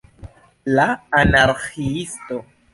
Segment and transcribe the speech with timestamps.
[0.79, 0.87] La
[1.21, 2.45] Anarĥiisto!